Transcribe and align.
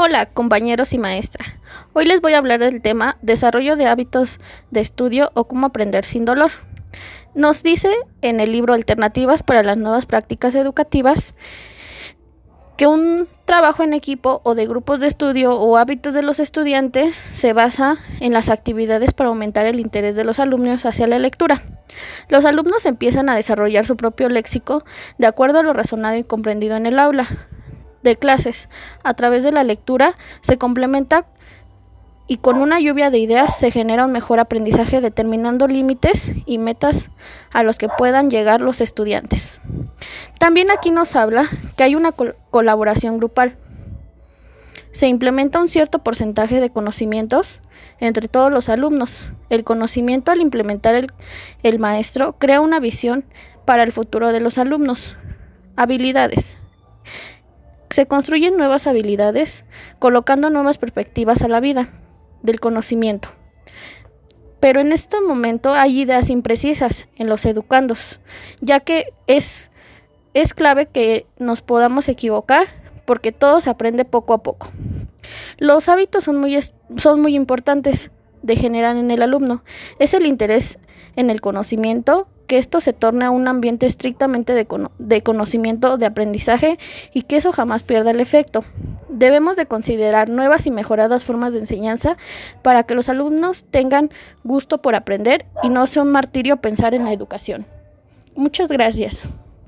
Hola 0.00 0.26
compañeros 0.26 0.92
y 0.92 0.98
maestra. 0.98 1.44
Hoy 1.92 2.04
les 2.04 2.20
voy 2.20 2.34
a 2.34 2.38
hablar 2.38 2.60
del 2.60 2.80
tema 2.80 3.18
desarrollo 3.20 3.74
de 3.74 3.88
hábitos 3.88 4.38
de 4.70 4.80
estudio 4.80 5.32
o 5.34 5.48
cómo 5.48 5.66
aprender 5.66 6.04
sin 6.04 6.24
dolor. 6.24 6.52
Nos 7.34 7.64
dice 7.64 7.90
en 8.22 8.38
el 8.38 8.52
libro 8.52 8.74
Alternativas 8.74 9.42
para 9.42 9.64
las 9.64 9.76
nuevas 9.76 10.06
prácticas 10.06 10.54
educativas 10.54 11.34
que 12.76 12.86
un 12.86 13.26
trabajo 13.44 13.82
en 13.82 13.92
equipo 13.92 14.40
o 14.44 14.54
de 14.54 14.68
grupos 14.68 15.00
de 15.00 15.08
estudio 15.08 15.58
o 15.58 15.76
hábitos 15.76 16.14
de 16.14 16.22
los 16.22 16.38
estudiantes 16.38 17.20
se 17.32 17.52
basa 17.52 17.96
en 18.20 18.32
las 18.32 18.50
actividades 18.50 19.12
para 19.12 19.30
aumentar 19.30 19.66
el 19.66 19.80
interés 19.80 20.14
de 20.14 20.22
los 20.22 20.38
alumnos 20.38 20.86
hacia 20.86 21.08
la 21.08 21.18
lectura. 21.18 21.64
Los 22.28 22.44
alumnos 22.44 22.86
empiezan 22.86 23.28
a 23.28 23.34
desarrollar 23.34 23.84
su 23.84 23.96
propio 23.96 24.28
léxico 24.28 24.84
de 25.18 25.26
acuerdo 25.26 25.58
a 25.58 25.64
lo 25.64 25.72
razonado 25.72 26.16
y 26.16 26.22
comprendido 26.22 26.76
en 26.76 26.86
el 26.86 27.00
aula 27.00 27.26
de 28.02 28.16
clases. 28.16 28.68
A 29.02 29.14
través 29.14 29.44
de 29.44 29.52
la 29.52 29.64
lectura 29.64 30.16
se 30.40 30.58
complementa 30.58 31.26
y 32.30 32.36
con 32.36 32.58
una 32.58 32.78
lluvia 32.78 33.10
de 33.10 33.18
ideas 33.18 33.56
se 33.58 33.70
genera 33.70 34.04
un 34.04 34.12
mejor 34.12 34.38
aprendizaje 34.38 35.00
determinando 35.00 35.66
límites 35.66 36.30
y 36.44 36.58
metas 36.58 37.08
a 37.50 37.62
los 37.62 37.78
que 37.78 37.88
puedan 37.88 38.30
llegar 38.30 38.60
los 38.60 38.82
estudiantes. 38.82 39.60
También 40.38 40.70
aquí 40.70 40.90
nos 40.90 41.16
habla 41.16 41.44
que 41.76 41.84
hay 41.84 41.94
una 41.94 42.12
colaboración 42.12 43.16
grupal. 43.16 43.56
Se 44.92 45.08
implementa 45.08 45.58
un 45.58 45.68
cierto 45.68 46.00
porcentaje 46.00 46.60
de 46.60 46.70
conocimientos 46.70 47.60
entre 47.98 48.28
todos 48.28 48.52
los 48.52 48.68
alumnos. 48.68 49.32
El 49.48 49.64
conocimiento 49.64 50.30
al 50.30 50.40
implementar 50.40 50.94
el, 50.94 51.12
el 51.62 51.78
maestro 51.78 52.36
crea 52.38 52.60
una 52.60 52.78
visión 52.78 53.24
para 53.64 53.82
el 53.82 53.92
futuro 53.92 54.32
de 54.32 54.40
los 54.40 54.58
alumnos. 54.58 55.16
Habilidades. 55.76 56.58
Se 57.98 58.06
construyen 58.06 58.56
nuevas 58.56 58.86
habilidades, 58.86 59.64
colocando 59.98 60.50
nuevas 60.50 60.78
perspectivas 60.78 61.42
a 61.42 61.48
la 61.48 61.58
vida 61.58 61.88
del 62.42 62.60
conocimiento. 62.60 63.28
Pero 64.60 64.78
en 64.78 64.92
este 64.92 65.20
momento 65.20 65.72
hay 65.72 66.02
ideas 66.02 66.30
imprecisas 66.30 67.08
en 67.16 67.28
los 67.28 67.44
educandos, 67.44 68.20
ya 68.60 68.78
que 68.78 69.12
es, 69.26 69.72
es 70.32 70.54
clave 70.54 70.86
que 70.86 71.26
nos 71.40 71.60
podamos 71.60 72.08
equivocar 72.08 72.68
porque 73.04 73.32
todo 73.32 73.60
se 73.60 73.68
aprende 73.68 74.04
poco 74.04 74.32
a 74.32 74.44
poco. 74.44 74.68
Los 75.58 75.88
hábitos 75.88 76.22
son 76.22 76.36
muy, 76.36 76.56
son 76.98 77.20
muy 77.20 77.34
importantes 77.34 78.12
de 78.42 78.54
generar 78.54 78.96
en 78.96 79.10
el 79.10 79.22
alumno. 79.22 79.64
Es 79.98 80.14
el 80.14 80.24
interés 80.24 80.78
en 81.16 81.30
el 81.30 81.40
conocimiento, 81.40 82.28
que 82.48 82.58
esto 82.58 82.80
se 82.80 82.92
torne 82.92 83.26
a 83.26 83.30
un 83.30 83.46
ambiente 83.46 83.86
estrictamente 83.86 84.54
de, 84.54 84.66
de, 84.98 85.22
conocimiento, 85.22 85.98
de 85.98 86.06
aprendizaje 86.06 86.78
y 87.12 87.22
que 87.22 87.36
eso 87.36 87.52
jamás 87.52 87.84
pierda 87.84 88.10
el 88.10 88.20
efecto. 88.20 88.64
Debemos 89.08 89.56
de 89.56 89.66
considerar 89.66 90.30
nuevas 90.30 90.66
y 90.66 90.70
mejoradas 90.70 91.24
formas 91.24 91.52
de 91.52 91.60
enseñanza 91.60 92.16
para 92.62 92.82
que 92.82 92.94
los 92.94 93.08
alumnos 93.08 93.66
tengan 93.70 94.10
gusto 94.42 94.78
por 94.78 94.96
aprender 94.96 95.44
y 95.62 95.68
no 95.68 95.86
sea 95.86 96.02
un 96.02 96.10
martirio 96.10 96.56
pensar 96.56 96.94
en 96.94 97.04
la 97.04 97.12
educación. 97.12 97.66
Muchas 98.34 98.68
gracias. 98.68 99.28